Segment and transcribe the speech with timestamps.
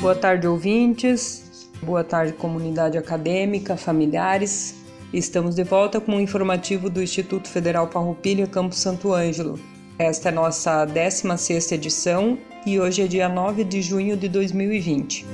[0.00, 1.68] Boa tarde, ouvintes.
[1.82, 4.74] Boa tarde, comunidade acadêmica, familiares.
[5.12, 9.60] Estamos de volta com um informativo do Instituto Federal Farroupilha, Campo Santo Ângelo.
[9.98, 15.26] Esta é nossa 16ª edição e hoje é dia 9 de junho de 2020.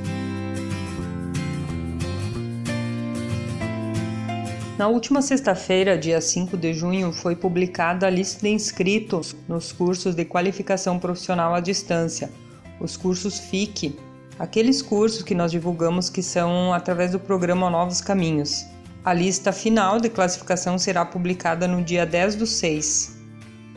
[4.77, 10.17] Na última sexta-feira, dia 5 de junho, foi publicada a lista de inscritos nos cursos
[10.17, 12.33] de qualificação profissional à distância,
[12.81, 13.97] os cursos FIC,
[14.39, 18.67] aqueles cursos que nós divulgamos que são através do programa Novos Caminhos.
[19.05, 23.17] A lista final de classificação será publicada no dia 10 do 6.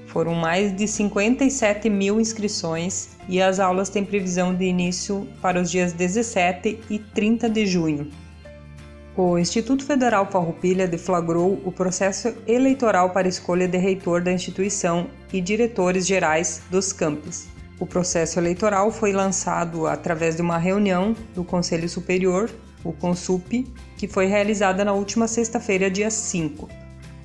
[0.08, 5.70] Foram mais de 57 mil inscrições e as aulas têm previsão de início para os
[5.70, 8.10] dias 17 e 30 de junho.
[9.16, 15.42] O Instituto Federal Farroupilha deflagrou o processo eleitoral para escolha de reitor da instituição e
[15.42, 17.48] diretores gerais dos campos.
[17.80, 22.50] O processo eleitoral foi lançado através de uma reunião do Conselho Superior,
[22.84, 23.66] o CONSUP,
[23.98, 26.68] que foi realizada na última sexta-feira, dia 5.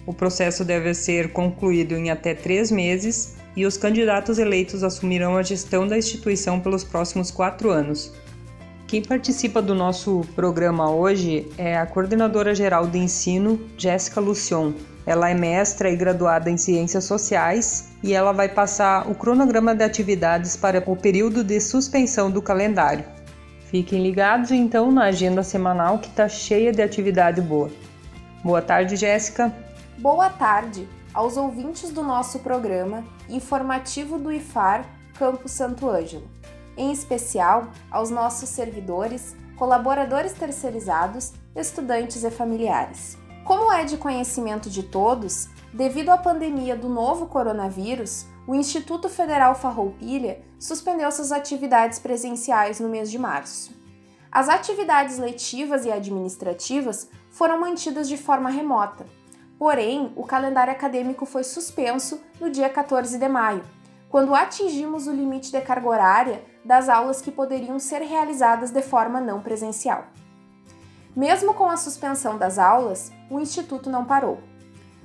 [0.06, 5.42] O processo deve ser concluído em até três meses e os candidatos eleitos assumirão a
[5.42, 8.12] gestão da instituição pelos próximos quatro anos,
[8.94, 14.72] quem participa do nosso programa hoje é a coordenadora geral de ensino, Jéssica Lucion.
[15.06, 19.84] Ela é mestra e graduada em Ciências Sociais e ela vai passar o cronograma de
[19.84, 23.04] atividades para o período de suspensão do calendário.
[23.70, 27.70] Fiquem ligados então na agenda semanal que está cheia de atividade boa.
[28.42, 29.52] Boa tarde, Jéssica.
[29.98, 34.84] Boa tarde aos ouvintes do nosso programa informativo do IFAR
[35.18, 36.28] Campo Santo Ângelo
[36.76, 43.16] em especial aos nossos servidores, colaboradores terceirizados, estudantes e familiares.
[43.44, 49.54] Como é de conhecimento de todos, devido à pandemia do novo coronavírus, o Instituto Federal
[49.54, 53.70] Farroupilha suspendeu suas atividades presenciais no mês de março.
[54.32, 59.04] As atividades letivas e administrativas foram mantidas de forma remota,
[59.58, 63.62] porém, o calendário acadêmico foi suspenso no dia 14 de maio,
[64.08, 69.20] quando atingimos o limite de carga horária das aulas que poderiam ser realizadas de forma
[69.20, 70.06] não presencial.
[71.16, 74.40] Mesmo com a suspensão das aulas, o Instituto não parou.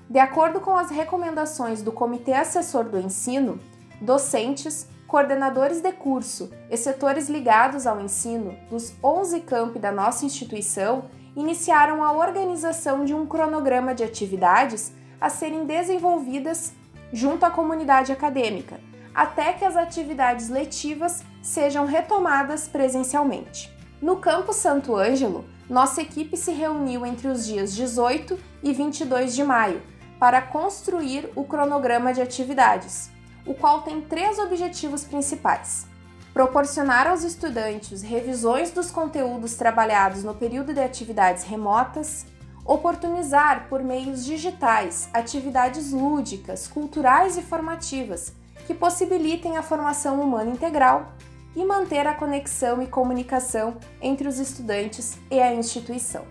[0.10, 3.60] De acordo com as recomendações do Comitê Assessor do Ensino,
[4.02, 11.06] docentes, coordenadores de curso e setores ligados ao ensino dos 11 campi da nossa instituição
[11.36, 16.74] iniciaram a organização de um cronograma de atividades a serem desenvolvidas
[17.12, 18.80] junto à comunidade acadêmica,
[19.14, 23.72] até que as atividades letivas sejam retomadas presencialmente.
[24.02, 29.44] No Campo Santo Ângelo, nossa equipe se reuniu entre os dias 18 e 22 de
[29.44, 29.82] maio
[30.20, 33.12] para construir o cronograma de atividades,
[33.46, 35.86] o qual tem três objetivos principais:
[36.34, 42.26] proporcionar aos estudantes revisões dos conteúdos trabalhados no período de atividades remotas,
[42.66, 48.34] oportunizar por meios digitais atividades lúdicas, culturais e formativas
[48.66, 51.12] que possibilitem a formação humana integral
[51.56, 56.24] e manter a conexão e comunicação entre os estudantes e a instituição.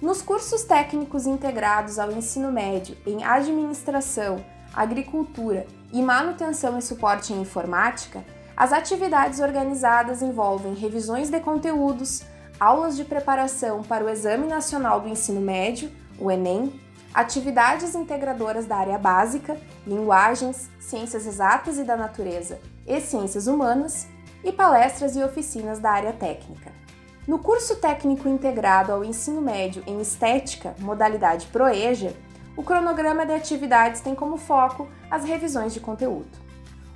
[0.00, 7.40] Nos cursos técnicos integrados ao ensino médio em administração, agricultura e manutenção e suporte em
[7.40, 8.24] informática,
[8.56, 12.22] as atividades organizadas envolvem revisões de conteúdos,
[12.58, 16.80] aulas de preparação para o Exame Nacional do Ensino Médio, o Enem,
[17.12, 24.06] atividades integradoras da área básica, linguagens, ciências exatas e da natureza e ciências humanas,
[24.46, 26.70] e palestras e oficinas da área técnica.
[27.26, 32.14] No curso técnico integrado ao ensino médio em estética, modalidade ProEja,
[32.56, 36.30] o cronograma de atividades tem como foco as revisões de conteúdo.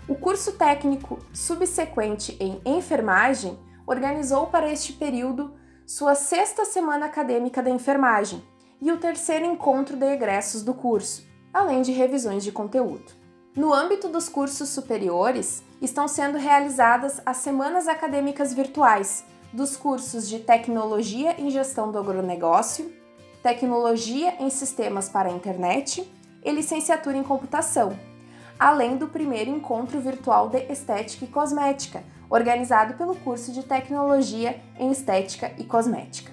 [0.08, 5.52] O curso técnico subsequente em enfermagem organizou para este período
[5.84, 8.40] sua sexta semana acadêmica da enfermagem,
[8.80, 13.19] e o terceiro encontro de egressos do curso, além de revisões de conteúdo.
[13.56, 20.38] No âmbito dos cursos superiores, estão sendo realizadas as semanas acadêmicas virtuais dos cursos de
[20.38, 22.94] Tecnologia em Gestão do Agronegócio,
[23.42, 26.08] Tecnologia em Sistemas para a Internet
[26.44, 27.98] e Licenciatura em Computação,
[28.56, 34.92] além do primeiro encontro virtual de Estética e Cosmética, organizado pelo curso de Tecnologia em
[34.92, 36.30] Estética e Cosmética.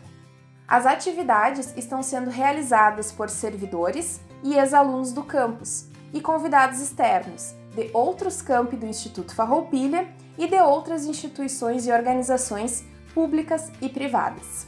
[0.68, 7.90] As atividades estão sendo realizadas por servidores e ex-alunos do campus e convidados externos de
[7.94, 10.08] outros campi do Instituto Farroupilha
[10.38, 14.68] e de outras instituições e organizações públicas e privadas.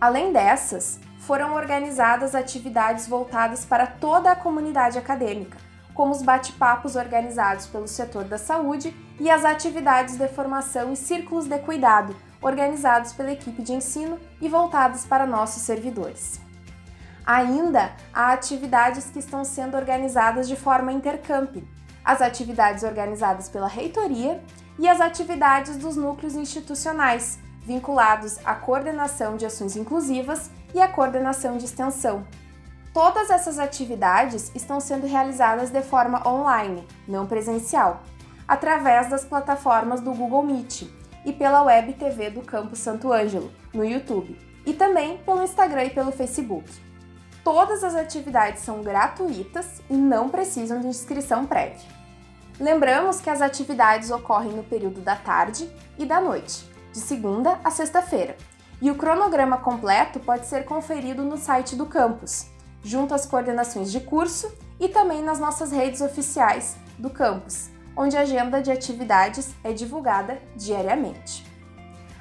[0.00, 5.56] Além dessas, foram organizadas atividades voltadas para toda a comunidade acadêmica,
[5.94, 11.46] como os bate-papos organizados pelo setor da saúde e as atividades de formação e círculos
[11.46, 16.43] de cuidado organizados pela equipe de ensino e voltados para nossos servidores.
[17.26, 21.56] Ainda há atividades que estão sendo organizadas de forma intercamp,
[22.04, 24.42] as atividades organizadas pela reitoria
[24.78, 31.56] e as atividades dos núcleos institucionais, vinculados à coordenação de ações inclusivas e à coordenação
[31.56, 32.26] de extensão.
[32.92, 38.02] Todas essas atividades estão sendo realizadas de forma online, não presencial,
[38.46, 40.82] através das plataformas do Google Meet
[41.24, 45.90] e pela Web TV do Campo Santo Ângelo, no YouTube, e também pelo Instagram e
[45.90, 46.83] pelo Facebook.
[47.44, 51.86] Todas as atividades são gratuitas e não precisam de inscrição prévia.
[52.58, 57.70] Lembramos que as atividades ocorrem no período da tarde e da noite, de segunda a
[57.70, 58.34] sexta-feira,
[58.80, 62.46] e o cronograma completo pode ser conferido no site do campus,
[62.82, 64.50] junto às coordenações de curso
[64.80, 70.40] e também nas nossas redes oficiais do campus, onde a agenda de atividades é divulgada
[70.56, 71.44] diariamente.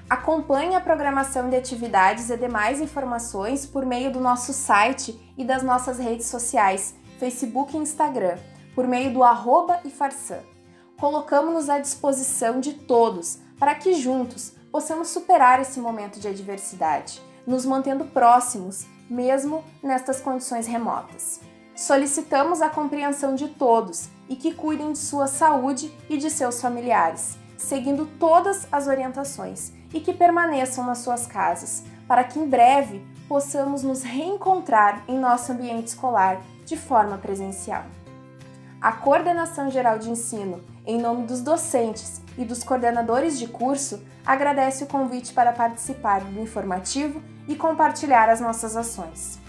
[0.10, 5.64] Acompanhe a programação de atividades e demais informações por meio do nosso site e das
[5.64, 8.38] nossas redes sociais, Facebook e Instagram,
[8.76, 9.94] por meio do arroba e.
[11.00, 17.66] Colocamos-nos à disposição de todos para que juntos possamos superar esse momento de adversidade, nos
[17.66, 21.40] mantendo próximos, mesmo nestas condições remotas.
[21.76, 27.38] Solicitamos a compreensão de todos e que cuidem de sua saúde e de seus familiares,
[27.58, 33.84] seguindo todas as orientações e que permaneçam nas suas casas, para que em breve possamos
[33.84, 37.84] nos reencontrar em nosso ambiente escolar de forma presencial.
[38.82, 44.84] A Coordenação Geral de Ensino, em nome dos docentes e dos coordenadores de curso, agradece
[44.84, 49.40] o convite para participar do informativo e compartilhar as nossas ações.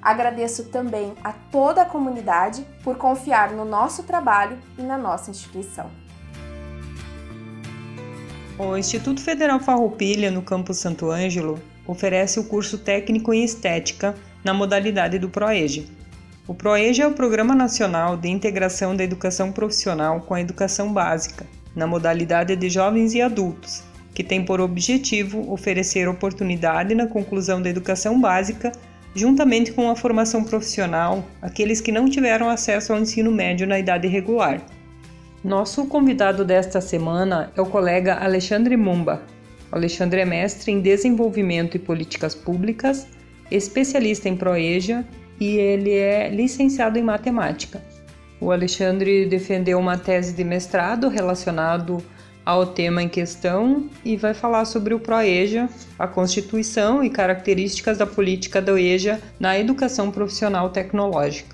[0.00, 6.03] Agradeço também a toda a comunidade por confiar no nosso trabalho e na nossa instituição.
[8.58, 14.14] O Instituto Federal Farroupilha, no campus Santo Ângelo, oferece o curso técnico em estética
[14.44, 15.86] na modalidade do ProEG,
[16.46, 21.46] o PROEJ é o Programa Nacional de Integração da Educação Profissional com a Educação Básica,
[21.74, 27.70] na modalidade de jovens e adultos, que tem por objetivo oferecer oportunidade na conclusão da
[27.70, 28.72] educação básica,
[29.14, 34.06] juntamente com a formação profissional, àqueles que não tiveram acesso ao ensino médio na idade
[34.06, 34.60] regular.
[35.44, 39.20] Nosso convidado desta semana é o colega Alexandre Mumba.
[39.70, 43.06] O Alexandre é mestre em Desenvolvimento e Políticas Públicas,
[43.50, 45.04] especialista em ProEja
[45.38, 47.82] e ele é licenciado em matemática.
[48.40, 52.02] O Alexandre defendeu uma tese de mestrado relacionado
[52.42, 55.68] ao tema em questão e vai falar sobre o ProEja,
[55.98, 61.53] a constituição e características da política do EJA na educação profissional tecnológica.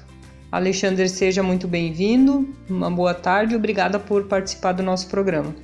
[0.50, 5.54] Alexandre, seja muito bem-vindo, uma boa tarde e obrigada por participar do nosso programa.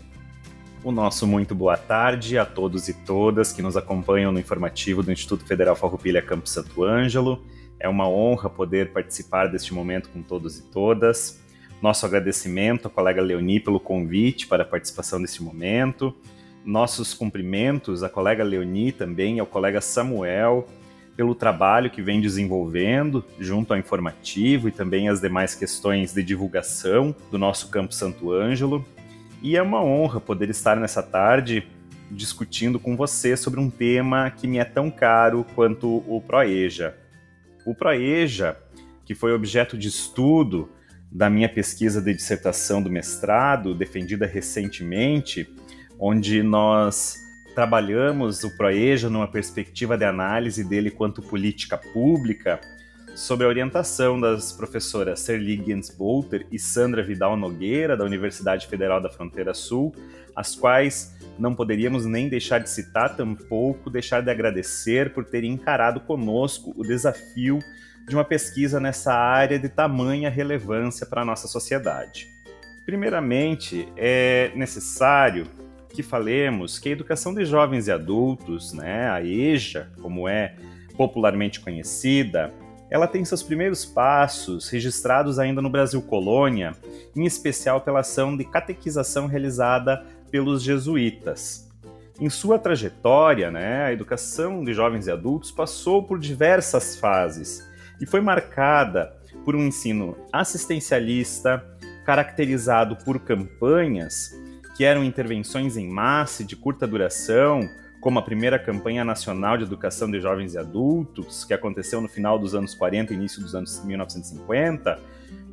[0.85, 5.11] O nosso muito boa tarde a todos e todas que nos acompanham no informativo do
[5.11, 7.45] Instituto Federal Farroupilha Campo Santo Ângelo
[7.81, 11.40] é uma honra poder participar deste momento com todos e todas.
[11.83, 16.14] Nosso agradecimento à colega Leoni pelo convite para a participação deste momento.
[16.64, 20.69] Nossos cumprimentos à colega Leoni também, ao colega Samuel,
[21.16, 27.16] pelo trabalho que vem desenvolvendo junto ao informativo e também as demais questões de divulgação
[27.30, 28.85] do nosso Campo Santo Ângelo.
[29.42, 31.66] E é uma honra poder estar nessa tarde
[32.11, 36.94] discutindo com você sobre um tema que me é tão caro quanto o ProEja,
[37.64, 38.56] o ProEja,
[39.04, 40.70] que foi objeto de estudo
[41.11, 45.49] da minha pesquisa de dissertação do mestrado, defendida recentemente,
[45.99, 47.25] onde nós
[47.56, 52.60] trabalhamos o ProEja numa perspectiva de análise dele quanto política pública,
[53.14, 59.08] sob a orientação das professoras Serli Gensbolter e Sandra Vidal Nogueira, da Universidade Federal da
[59.08, 59.94] Fronteira Sul,
[60.36, 66.00] as quais não poderíamos nem deixar de citar, tampouco deixar de agradecer por terem encarado
[66.00, 67.58] conosco o desafio
[68.06, 72.28] de uma pesquisa nessa área de tamanha relevância para a nossa sociedade.
[72.84, 75.46] Primeiramente, é necessário
[75.97, 80.55] que falemos que a educação de jovens e adultos, né, a EJA, como é
[80.95, 82.53] popularmente conhecida,
[82.91, 86.75] ela tem seus primeiros passos registrados ainda no Brasil colônia,
[87.17, 91.67] em especial pela ação de catequização realizada pelos jesuítas.
[92.21, 97.67] Em sua trajetória, né, a educação de jovens e adultos passou por diversas fases
[97.99, 101.65] e foi marcada por um ensino assistencialista,
[102.05, 104.35] caracterizado por campanhas
[104.76, 107.68] que eram intervenções em massa e de curta duração,
[107.99, 112.38] como a primeira campanha nacional de educação de jovens e adultos, que aconteceu no final
[112.38, 115.00] dos anos 40 e início dos anos 1950,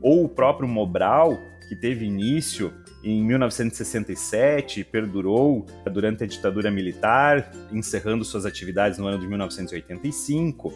[0.02, 1.40] ou o próprio Mobral,
[1.70, 9.08] que teve início em 1967 e perdurou durante a ditadura militar, encerrando suas atividades no
[9.08, 10.74] ano de 1985,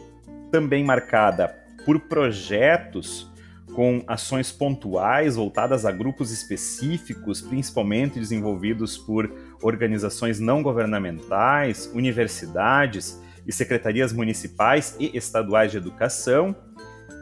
[0.49, 1.49] também marcada
[1.85, 3.29] por projetos
[3.77, 9.31] com ações pontuais voltadas a grupos específicos, principalmente desenvolvidos por
[9.61, 16.55] organizações não governamentais, universidades e secretarias municipais e estaduais de educação,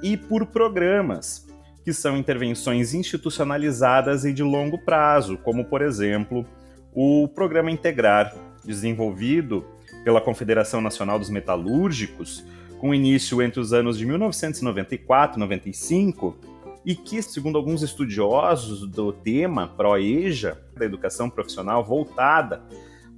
[0.02, 1.46] e por programas,
[1.84, 6.46] que são intervenções institucionalizadas e de longo prazo, como, por exemplo,
[6.94, 8.34] o Programa Integrar,
[8.64, 9.66] desenvolvido
[10.06, 12.46] pela Confederação Nacional dos Metalúrgicos,
[12.86, 16.38] com início entre os anos de 1994 e 95,
[16.86, 22.62] e que, segundo alguns estudiosos do tema ProEja, da educação profissional voltada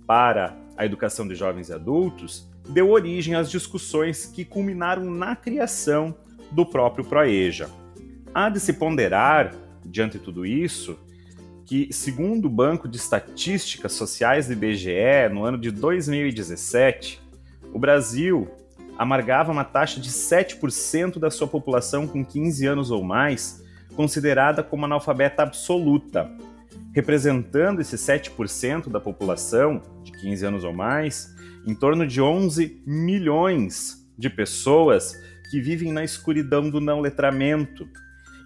[0.06, 6.16] para a educação de jovens e adultos, deu origem às discussões que culminaram na criação
[6.50, 7.70] do próprio ProEja.
[8.34, 9.54] Há de se ponderar,
[9.86, 10.98] diante de tudo isso,
[11.66, 17.22] que, segundo o Banco de Estatísticas Sociais do IBGE, no ano de 2017,
[17.74, 18.50] o Brasil
[18.98, 23.64] amargava uma taxa de 7% da sua população com 15 anos ou mais,
[23.96, 26.30] considerada como analfabeta absoluta,
[26.94, 31.36] representando esse 7% da população de 15 anos ou mais,
[31.66, 35.14] em torno de 11 milhões de pessoas
[35.52, 37.88] que vivem na escuridão do não letramento.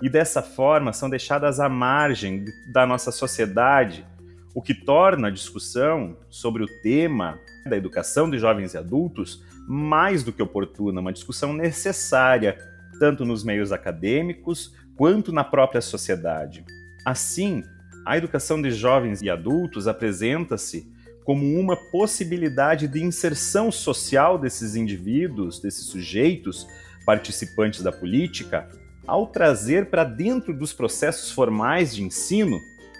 [0.01, 4.05] E dessa forma são deixadas à margem da nossa sociedade,
[4.53, 10.23] o que torna a discussão sobre o tema da educação de jovens e adultos mais
[10.23, 12.57] do que oportuna, uma discussão necessária,
[12.99, 16.65] tanto nos meios acadêmicos quanto na própria sociedade.
[17.05, 17.63] Assim,
[18.05, 20.91] a educação de jovens e adultos apresenta-se
[21.23, 26.67] como uma possibilidade de inserção social desses indivíduos, desses sujeitos
[27.05, 28.67] participantes da política,
[29.05, 32.59] ao trazer para dentro dos processos formais de ensino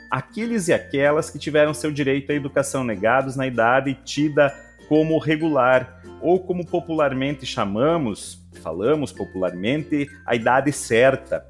[0.10, 4.54] aqueles e aquelas que tiveram seu direito à educação negados na idade tida
[4.92, 11.46] como regular, ou como popularmente chamamos, falamos popularmente, a idade certa,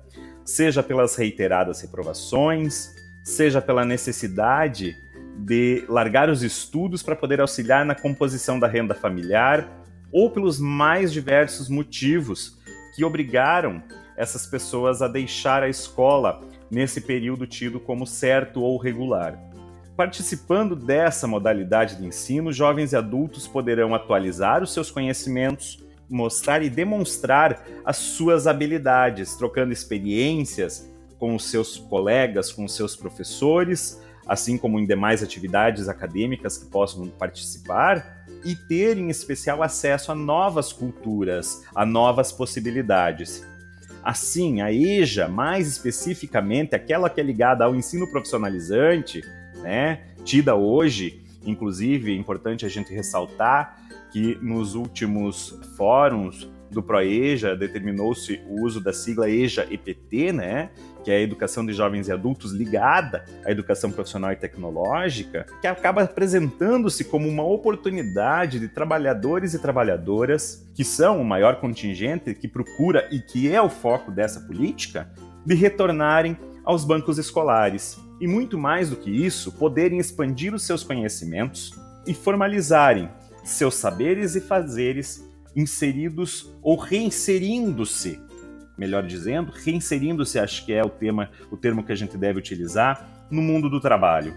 [0.46, 2.94] seja pelas reiteradas reprovações,
[3.24, 4.96] seja pela necessidade
[5.40, 9.68] de largar os estudos para poder auxiliar na composição da renda familiar,
[10.12, 12.60] ou pelos mais diversos motivos
[12.96, 13.82] que obrigaram
[14.16, 19.51] essas pessoas a deixar a escola nesse período tido como certo ou regular.
[20.02, 25.78] Participando dessa modalidade de ensino, jovens e adultos poderão atualizar os seus conhecimentos,
[26.10, 32.96] mostrar e demonstrar as suas habilidades, trocando experiências com os seus colegas, com os seus
[32.96, 40.12] professores, assim como em demais atividades acadêmicas que possam participar, e ter em especial acesso
[40.12, 43.46] a novas culturas, a novas possibilidades.
[44.04, 49.22] Assim, a EJA, mais especificamente aquela que é ligada ao ensino profissionalizante,
[49.62, 50.08] né?
[50.24, 53.78] Tida hoje, inclusive, é importante a gente ressaltar
[54.12, 60.70] que nos últimos fóruns do ProEja determinou-se o uso da sigla EJA-EPT, né,
[61.04, 65.68] que é a educação de jovens e adultos ligada à educação profissional e tecnológica, que
[65.68, 72.48] acaba apresentando-se como uma oportunidade de trabalhadores e trabalhadoras, que são o maior contingente que
[72.48, 75.10] procura e que é o foco dessa política,
[75.46, 80.84] de retornarem aos bancos escolares e, muito mais do que isso, poderem expandir os seus
[80.84, 81.74] conhecimentos
[82.06, 83.10] e formalizarem
[83.44, 88.22] seus saberes e fazeres inseridos ou reinserindo-se,
[88.78, 93.26] melhor dizendo, reinserindo-se, acho que é o tema, o termo que a gente deve utilizar
[93.32, 94.36] no mundo do trabalho,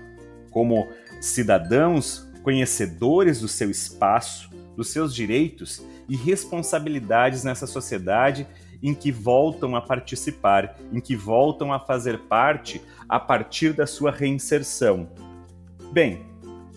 [0.50, 0.88] como
[1.20, 8.46] cidadãos conhecedores do seu espaço, dos seus direitos e responsabilidades nessa sociedade
[8.84, 14.10] em que voltam a participar, em que voltam a fazer parte a partir da sua
[14.10, 15.08] reinserção.
[15.90, 16.20] Bem,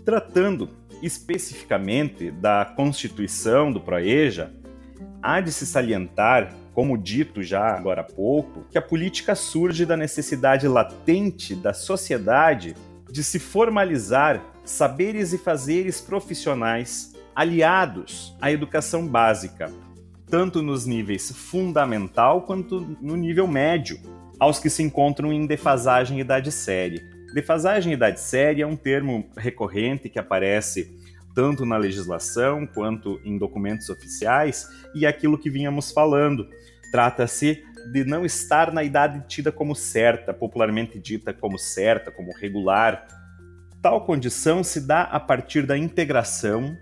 [0.05, 0.69] tratando
[1.03, 4.53] especificamente da constituição do Proeja,
[5.21, 9.97] há de se salientar, como dito já agora há pouco, que a política surge da
[9.97, 12.73] necessidade latente da sociedade
[13.11, 19.71] de se formalizar saberes e fazeres profissionais aliados à educação básica,
[20.29, 23.99] tanto nos níveis fundamental quanto no nível médio,
[24.39, 27.01] aos que se encontram em defasagem idade série.
[27.33, 30.95] Defasagem e idade séria é um termo recorrente que aparece
[31.33, 36.47] tanto na legislação quanto em documentos oficiais e é aquilo que vínhamos falando.
[36.91, 43.07] Trata-se de não estar na idade tida como certa, popularmente dita como certa, como regular.
[43.81, 46.75] Tal condição se dá a partir da integração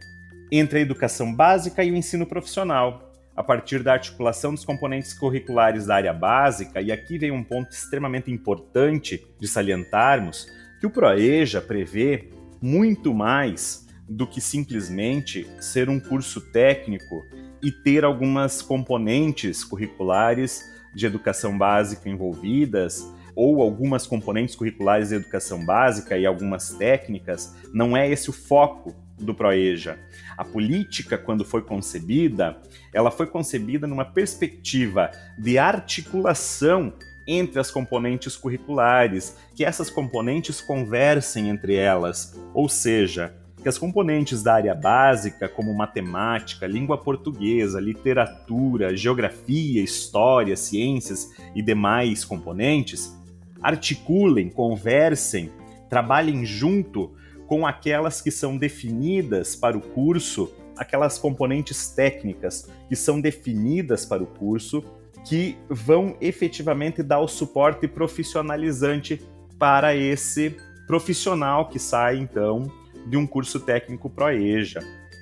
[0.51, 5.85] entre a educação básica e o ensino profissional, a partir da articulação dos componentes curriculares
[5.85, 10.47] da área básica, e aqui vem um ponto extremamente importante de salientarmos,
[10.79, 12.29] que o PROEJA prevê
[12.61, 17.23] muito mais do que simplesmente ser um curso técnico
[17.61, 20.63] e ter algumas componentes curriculares
[20.95, 27.97] de educação básica envolvidas, ou algumas componentes curriculares de educação básica e algumas técnicas, não
[27.97, 29.99] é esse o foco do Proeja.
[30.37, 32.61] A política, quando foi concebida,
[32.93, 36.93] ela foi concebida numa perspectiva de articulação
[37.27, 44.43] entre as componentes curriculares, que essas componentes conversem entre elas, ou seja, que as componentes
[44.43, 53.11] da área básica, como matemática, língua portuguesa, literatura, geografia, história, ciências e demais componentes,
[53.59, 55.51] articulem, conversem,
[55.89, 57.15] trabalhem junto
[57.47, 64.23] com aquelas que são definidas para o curso, aquelas componentes técnicas que são definidas para
[64.23, 64.83] o curso,
[65.25, 69.21] que vão efetivamente dar o suporte profissionalizante
[69.57, 72.71] para esse profissional que sai então
[73.07, 74.79] de um curso técnico ProEja.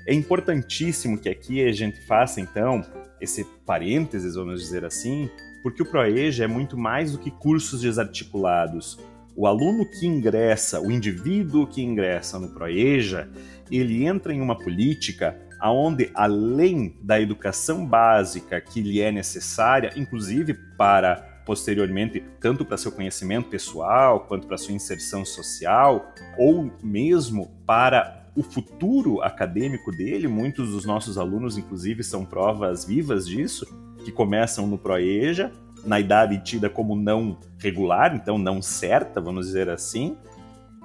[0.08, 2.82] É importantíssimo que aqui a gente faça então
[3.22, 5.30] esse parênteses, vamos dizer assim,
[5.62, 9.00] porque o ProEja é muito mais do que cursos desarticulados
[9.36, 13.30] o aluno que ingressa, o indivíduo que ingressa no ProEja,
[13.72, 20.54] ele entra em uma política aonde além da educação básica que lhe é necessária, inclusive
[20.78, 28.30] para posteriormente tanto para seu conhecimento pessoal quanto para sua inserção social ou mesmo para
[28.36, 33.66] o futuro acadêmico dele, muitos dos nossos alunos inclusive são provas vivas disso,
[34.04, 35.52] que começam no ProEja
[35.86, 40.18] na idade tida como não regular, então não certa, vamos dizer assim,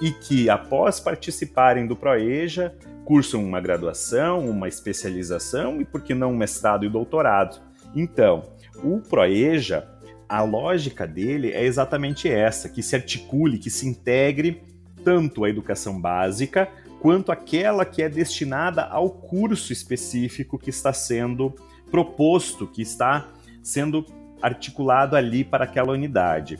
[0.01, 6.33] e que após participarem do ProEja, cursam uma graduação, uma especialização e, por que não,
[6.33, 7.61] um mestrado e doutorado.
[7.95, 8.43] Então,
[8.83, 9.89] o ProEja,
[10.29, 14.63] a lógica dele é exatamente essa, que se articule, que se integre
[15.03, 16.69] tanto a educação básica
[17.01, 21.55] quanto aquela que é destinada ao curso específico que está sendo
[21.91, 23.29] proposto, que está
[23.63, 24.05] sendo
[24.43, 26.59] articulado ali para aquela unidade.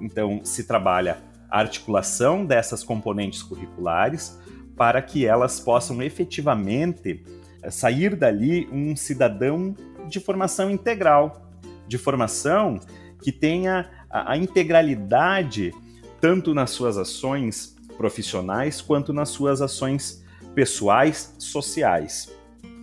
[0.00, 1.18] Então, se trabalha
[1.50, 4.38] a articulação dessas componentes curriculares
[4.76, 7.24] para que elas possam efetivamente
[7.62, 9.74] eh, sair dali um cidadão
[10.08, 11.50] de formação integral,
[11.86, 12.78] de formação
[13.22, 15.74] que tenha a, a integralidade
[16.20, 22.32] tanto nas suas ações profissionais quanto nas suas ações pessoais, sociais.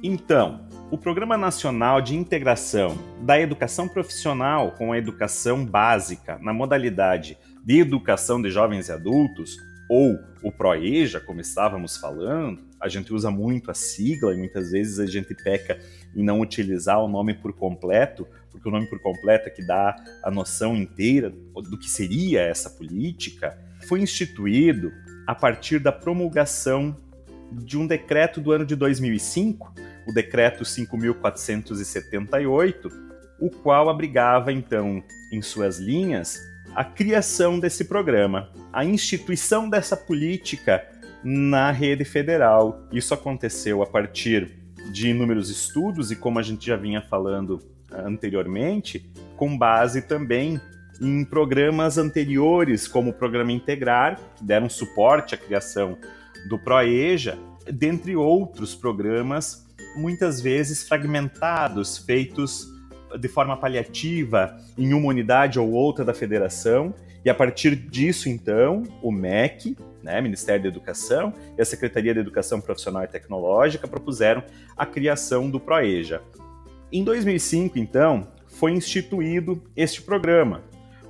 [0.03, 7.37] Então, o Programa Nacional de Integração da Educação Profissional com a Educação Básica na modalidade
[7.63, 9.57] de Educação de Jovens e Adultos,
[9.89, 14.99] ou o PROEJA, como estávamos falando, a gente usa muito a sigla e muitas vezes
[14.99, 15.79] a gente peca
[16.15, 19.95] em não utilizar o nome por completo, porque o nome por completo é que dá
[20.23, 24.91] a noção inteira do que seria essa política, foi instituído
[25.25, 26.95] a partir da promulgação
[27.63, 29.73] de um decreto do ano de 2005
[30.05, 32.89] o decreto 5478,
[33.39, 36.39] o qual abrigava então em suas linhas
[36.75, 40.85] a criação desse programa, a instituição dessa política
[41.23, 42.87] na rede federal.
[42.91, 44.51] Isso aconteceu a partir
[44.91, 50.59] de inúmeros estudos e como a gente já vinha falando anteriormente, com base também
[51.01, 55.97] em programas anteriores, como o programa Integrar, que deram suporte à criação
[56.47, 57.37] do ProEja,
[57.71, 62.73] dentre outros programas muitas vezes fragmentados, feitos
[63.19, 68.83] de forma paliativa em uma unidade ou outra da federação, e a partir disso, então,
[69.01, 74.43] o MEC, né, Ministério da Educação, e a Secretaria de Educação Profissional e Tecnológica propuseram
[74.77, 76.21] a criação do PROEJA.
[76.91, 80.61] Em 2005, então, foi instituído este programa.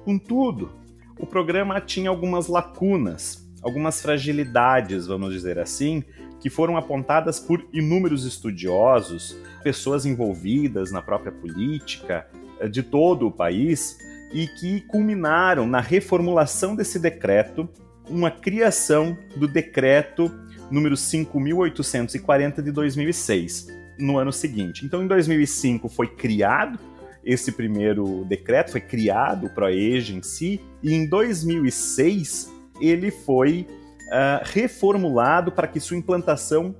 [0.06, 0.71] Contudo,
[1.19, 6.04] o programa tinha algumas lacunas, algumas fragilidades, vamos dizer assim,
[6.39, 12.28] que foram apontadas por inúmeros estudiosos, pessoas envolvidas na própria política
[12.60, 13.97] eh, de todo o país
[14.32, 17.67] e que culminaram na reformulação desse decreto,
[18.08, 20.32] uma criação do decreto
[20.69, 24.86] número 5840 de 2006, no ano seguinte.
[24.86, 26.78] Então, em 2005 foi criado
[27.23, 33.68] esse primeiro decreto, foi criado o ProEja em si, e em 2006 ele foi
[34.08, 36.76] uh, reformulado para que sua implantação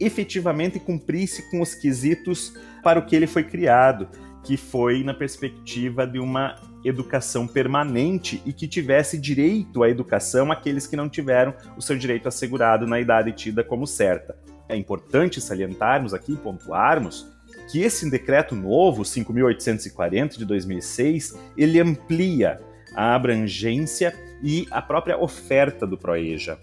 [0.00, 4.08] efetivamente cumprisse com os quesitos para o que ele foi criado,
[4.44, 10.86] que foi na perspectiva de uma educação permanente e que tivesse direito à educação aqueles
[10.86, 14.36] que não tiveram o seu direito assegurado na idade tida como certa.
[14.68, 17.26] É importante salientarmos aqui, pontuarmos,
[17.70, 22.60] que esse decreto novo, 5.840 de 2006, ele amplia
[22.94, 26.58] a abrangência e a própria oferta do Proeja.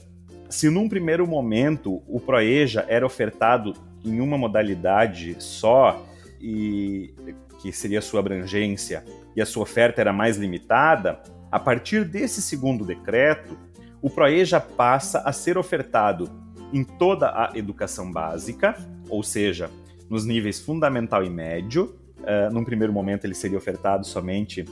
[0.50, 6.06] Se num primeiro momento o Proeja era ofertado em uma modalidade só
[6.40, 7.14] e
[7.62, 9.04] que seria a sua abrangência
[9.36, 11.20] e a sua oferta era mais limitada,
[11.52, 13.58] a partir desse segundo decreto,
[14.02, 16.30] o Proeja passa a ser ofertado
[16.72, 18.76] em toda a educação básica,
[19.10, 19.70] ou seja,
[20.10, 21.96] nos níveis fundamental e médio.
[22.20, 24.66] Uh, num primeiro momento, ele seria ofertado somente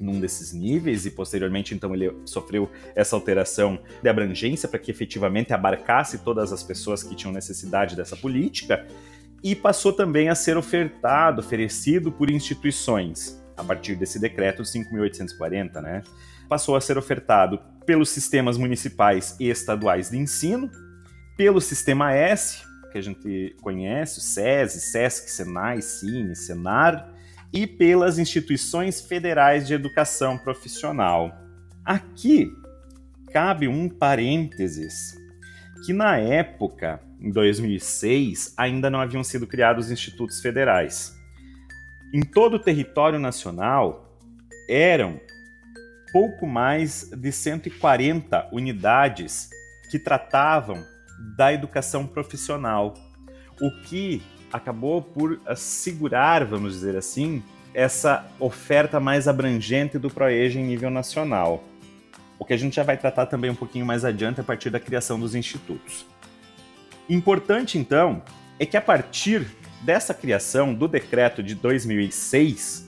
[0.00, 5.52] num desses níveis e posteriormente então ele sofreu essa alteração de abrangência para que efetivamente
[5.52, 8.86] abarcasse todas as pessoas que tinham necessidade dessa política
[9.42, 16.02] e passou também a ser ofertado, oferecido por instituições a partir desse decreto 5840, né?
[16.48, 20.70] Passou a ser ofertado pelos sistemas municipais e estaduais de ensino,
[21.36, 27.12] pelo sistema S, que a gente conhece, o SESI, SESC, SENAI, CINE, SENAR,
[27.52, 31.32] e pelas instituições federais de educação profissional.
[31.84, 32.52] Aqui
[33.32, 35.16] cabe um parênteses
[35.84, 41.16] que na época, em 2006, ainda não haviam sido criados institutos federais.
[42.12, 44.18] Em todo o território nacional
[44.68, 45.20] eram
[46.12, 49.50] pouco mais de 140 unidades
[49.90, 50.84] que tratavam
[51.36, 52.94] da educação profissional,
[53.60, 57.42] o que acabou por assegurar, vamos dizer assim,
[57.74, 61.64] essa oferta mais abrangente do ProEja em nível nacional.
[62.38, 64.80] O que a gente já vai tratar também um pouquinho mais adiante a partir da
[64.80, 66.06] criação dos institutos.
[67.08, 68.22] Importante, então,
[68.58, 69.46] é que a partir
[69.80, 72.86] dessa criação do decreto de 2006,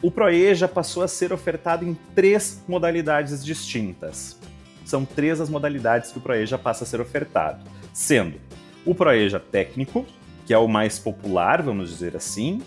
[0.00, 4.38] o ProEja passou a ser ofertado em três modalidades distintas.
[4.84, 8.40] São três as modalidades que o ProEja passa a ser ofertado, sendo
[8.86, 10.06] o ProEja técnico,
[10.48, 12.62] que é o mais popular, vamos dizer assim,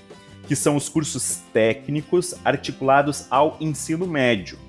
[0.47, 4.59] que são os cursos técnicos articulados ao ensino médio,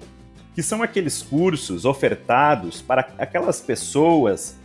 [0.54, 4.56] que são aqueles cursos ofertados para aquelas pessoas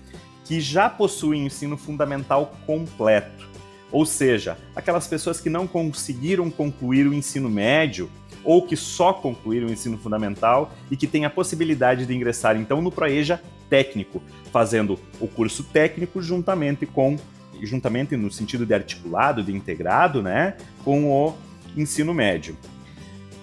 [0.45, 3.45] que já possuem ensino fundamental completo,
[3.91, 8.10] ou seja, aquelas pessoas que não conseguiram concluir o ensino médio
[8.45, 12.81] ou que só concluíram o ensino fundamental e que têm a possibilidade de ingressar então
[12.81, 17.17] no Proeja técnico, fazendo o curso técnico juntamente com
[17.65, 21.35] juntamente no sentido de articulado, de integrado, né, com o
[21.75, 22.57] ensino médio.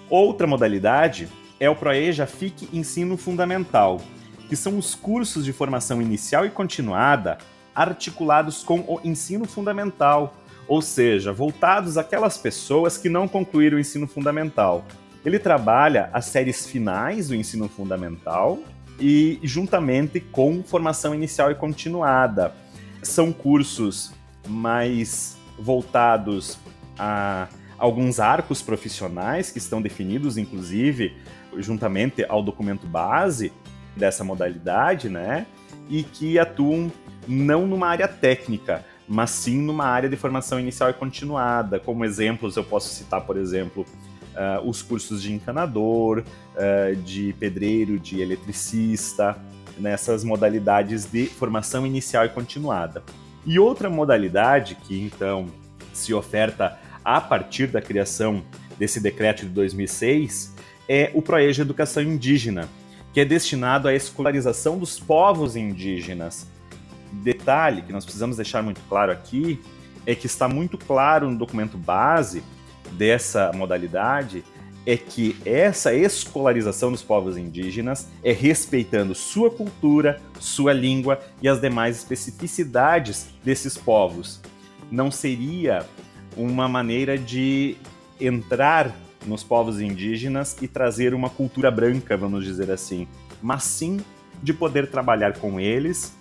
[0.09, 1.27] Outra modalidade
[1.59, 4.01] é o Proeja FIC Ensino Fundamental,
[4.47, 7.37] que são os cursos de formação inicial e continuada
[7.73, 10.35] articulados com o ensino fundamental,
[10.67, 14.85] ou seja, voltados àquelas pessoas que não concluíram o ensino fundamental.
[15.25, 18.59] Ele trabalha as séries finais do ensino fundamental
[18.99, 22.53] e juntamente com formação inicial e continuada,
[23.07, 24.13] são cursos
[24.47, 26.57] mais voltados
[26.97, 31.15] a alguns arcos profissionais que estão definidos, inclusive,
[31.57, 33.51] juntamente ao documento base
[33.95, 35.45] dessa modalidade, né?
[35.89, 36.91] E que atuam
[37.27, 41.79] não numa área técnica, mas sim numa área de formação inicial e continuada.
[41.79, 43.85] Como exemplos, eu posso citar, por exemplo,
[44.35, 46.23] uh, os cursos de encanador,
[46.55, 49.37] uh, de pedreiro, de eletricista,
[49.77, 53.03] nessas modalidades de formação inicial e continuada.
[53.45, 55.47] E outra modalidade que então
[55.93, 58.43] se oferta a partir da criação
[58.77, 60.53] desse decreto de 2006
[60.89, 62.67] é o Proeja Educação Indígena,
[63.13, 66.47] que é destinado à escolarização dos povos indígenas.
[67.11, 69.59] Detalhe que nós precisamos deixar muito claro aqui
[70.05, 72.43] é que está muito claro no documento base
[72.91, 74.43] dessa modalidade
[74.85, 81.59] é que essa escolarização dos povos indígenas é respeitando sua cultura, sua língua e as
[81.59, 84.41] demais especificidades desses povos.
[84.91, 85.85] Não seria
[86.37, 87.75] uma maneira de
[88.19, 88.95] entrar
[89.25, 93.07] nos povos indígenas e trazer uma cultura branca, vamos dizer assim,
[93.41, 93.99] mas sim
[94.43, 96.15] de poder trabalhar com eles,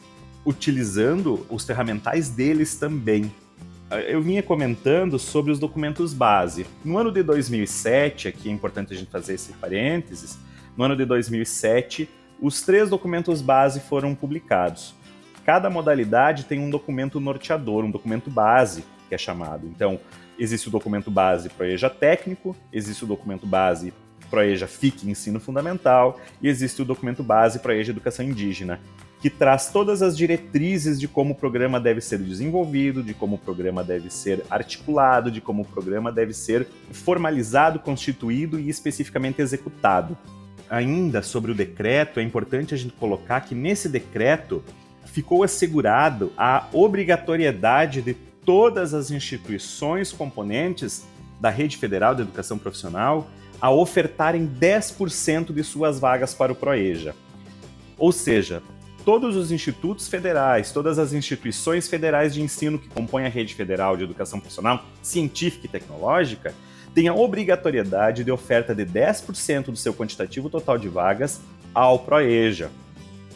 [0.46, 3.30] utilizando os ferramentais deles também
[4.08, 6.66] eu vinha comentando sobre os documentos base.
[6.84, 10.38] No ano de 2007, aqui é importante a gente fazer esse parênteses,
[10.76, 12.08] no ano de 2007,
[12.40, 14.94] os três documentos base foram publicados.
[15.44, 19.66] Cada modalidade tem um documento norteador, um documento base, que é chamado.
[19.68, 20.00] Então,
[20.38, 23.92] existe o documento base para EJA técnico, existe o documento base
[24.30, 28.80] ProEja FIC Ensino Fundamental e existe o documento base ProEja Educação Indígena,
[29.24, 33.38] que traz todas as diretrizes de como o programa deve ser desenvolvido, de como o
[33.38, 40.14] programa deve ser articulado, de como o programa deve ser formalizado, constituído e especificamente executado.
[40.68, 44.62] Ainda sobre o decreto, é importante a gente colocar que nesse decreto
[45.06, 48.12] ficou assegurado a obrigatoriedade de
[48.44, 51.06] todas as instituições componentes
[51.40, 53.26] da Rede Federal de Educação Profissional
[53.58, 57.16] a ofertarem 10% de suas vagas para o ProEja.
[57.96, 58.62] Ou seja,
[59.04, 63.96] todos os institutos federais, todas as instituições federais de ensino que compõem a rede federal
[63.96, 66.54] de educação profissional, científica e tecnológica,
[66.94, 71.40] têm a obrigatoriedade de oferta de 10% do seu quantitativo total de vagas
[71.74, 72.70] ao ProEja.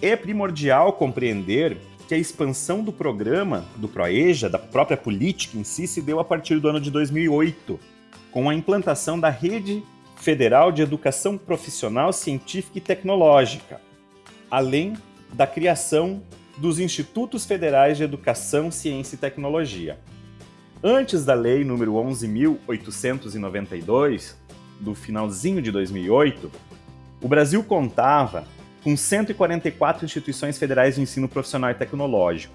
[0.01, 1.77] É primordial compreender
[2.07, 6.25] que a expansão do programa do ProEja, da própria política em si, se deu a
[6.25, 7.79] partir do ano de 2008,
[8.31, 9.83] com a implantação da Rede
[10.17, 13.81] Federal de Educação Profissional Científica e Tecnológica,
[14.51, 14.97] além
[15.33, 16.23] da criação
[16.57, 19.99] dos Institutos Federais de Educação, Ciência e Tecnologia.
[20.83, 24.35] Antes da Lei número 11.892,
[24.81, 26.51] do finalzinho de 2008,
[27.21, 28.45] o Brasil contava
[28.83, 32.55] com 144 instituições federais de ensino profissional e tecnológico.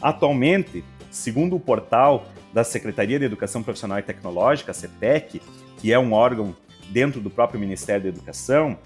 [0.00, 5.42] Atualmente, segundo o portal da Secretaria de Educação Profissional e Tecnológica, a CETEC,
[5.78, 6.54] que é um órgão
[6.90, 8.78] dentro do próprio Ministério da Educação,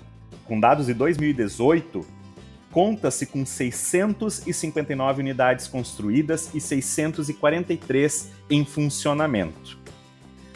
[0.47, 2.07] com dados de 2018,
[2.73, 9.79] conta-se com 659 unidades construídas e 643 em funcionamento.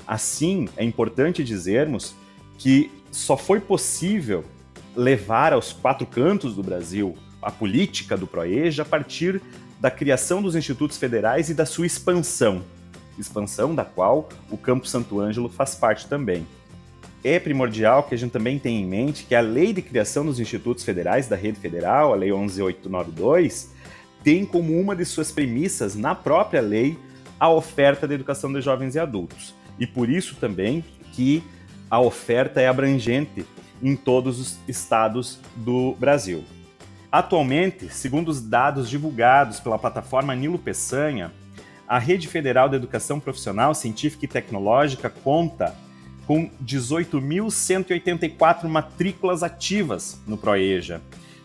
[0.06, 2.14] Assim, é importante dizermos
[2.58, 4.44] que só foi possível
[4.94, 9.40] levar aos quatro cantos do Brasil a política do ProEja a partir
[9.80, 12.62] da criação dos institutos federais e da sua expansão,
[13.18, 16.46] expansão da qual o Campo Santo Ângelo faz parte também
[17.24, 20.40] é primordial que a gente também tenha em mente que a lei de criação dos
[20.40, 23.70] institutos federais da rede federal, a Lei 11892,
[24.24, 26.98] tem como uma de suas premissas na própria lei
[27.38, 29.54] a oferta de educação de jovens e adultos.
[29.78, 31.42] E por isso também que
[31.90, 33.44] a oferta é abrangente
[33.82, 36.44] em todos os estados do Brasil.
[37.10, 41.32] Atualmente, segundo os dados divulgados pela plataforma Nilo Peçanha,
[41.86, 45.76] a Rede Federal de Educação Profissional, Científica e Tecnológica conta
[46.26, 51.00] com 18.184 matrículas ativas no ProEja,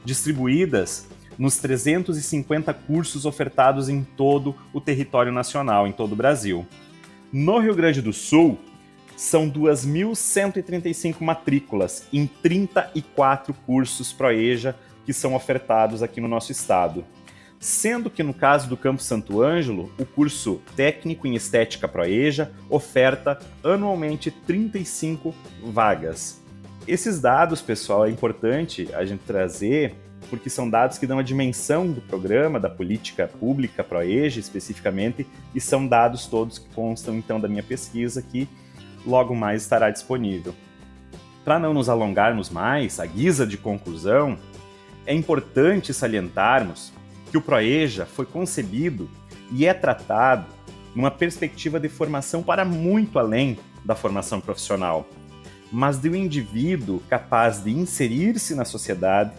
[0.06, 6.66] distribuídas nos 350 cursos ofertados em todo o território nacional, em todo o Brasil.
[7.32, 8.58] No Rio Grande do Sul,
[9.16, 17.04] são 2.135 matrículas em 34 cursos ProEja que são ofertados aqui no nosso estado
[17.60, 23.40] sendo que no caso do Campo Santo Ângelo, o curso técnico em estética Proeja oferta
[23.64, 25.34] anualmente 35
[25.72, 26.42] vagas.
[26.88, 29.96] Esses dados, pessoal, é importante a gente trazer
[30.30, 35.62] porque são dados que dão a dimensão do programa, da política pública Proeja especificamente, e
[35.62, 38.48] são dados todos que constam então da minha pesquisa que
[39.06, 40.54] logo mais estará disponível.
[41.46, 44.38] Para não nos alongarmos mais, a guisa de conclusão,
[45.06, 46.92] é importante salientarmos
[47.38, 49.08] que o Proeja foi concebido
[49.52, 50.48] e é tratado
[50.96, 55.08] numa perspectiva de formação para muito além da formação profissional,
[55.72, 59.34] mas de um indivíduo capaz de inserir-se na sociedade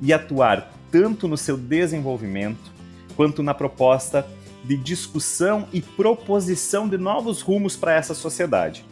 [0.00, 2.72] e atuar tanto no seu desenvolvimento
[3.14, 4.26] quanto na proposta
[4.64, 8.82] de discussão e proposição de novos rumos para essa sociedade,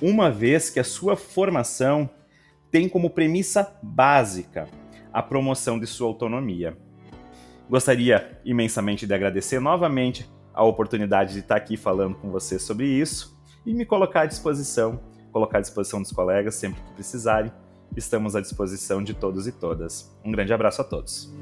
[0.00, 2.08] uma vez que a sua formação
[2.70, 4.68] tem como premissa básica
[5.12, 6.85] a promoção de sua autonomia.
[7.68, 13.36] Gostaria imensamente de agradecer novamente a oportunidade de estar aqui falando com você sobre isso
[13.66, 15.00] e me colocar à disposição,
[15.32, 17.50] colocar à disposição dos colegas sempre que precisarem.
[17.96, 20.16] Estamos à disposição de todos e todas.
[20.24, 21.32] Um grande abraço a todos.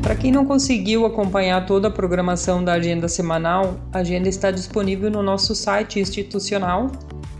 [0.00, 5.10] Para quem não conseguiu acompanhar toda a programação da agenda semanal, a agenda está disponível
[5.10, 6.90] no nosso site institucional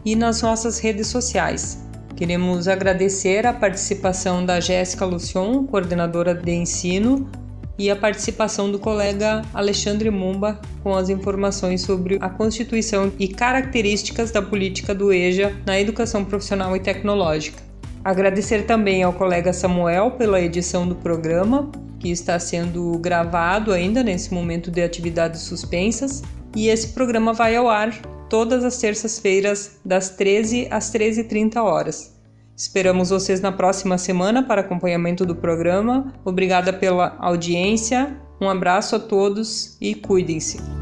[0.04, 1.87] e nas nossas redes sociais.
[2.18, 7.30] Queremos agradecer a participação da Jéssica Lucion, coordenadora de ensino,
[7.78, 14.32] e a participação do colega Alexandre Mumba com as informações sobre a constituição e características
[14.32, 17.62] da política do EJA na educação profissional e tecnológica.
[18.02, 24.34] Agradecer também ao colega Samuel pela edição do programa, que está sendo gravado ainda nesse
[24.34, 26.24] momento de atividades suspensas,
[26.56, 27.92] e esse programa vai ao ar
[28.28, 32.16] todas as terças-feiras, das 13 às 13h30 horas.
[32.56, 36.12] Esperamos vocês na próxima semana para acompanhamento do programa.
[36.24, 40.77] Obrigada pela audiência, um abraço a todos e cuidem-se.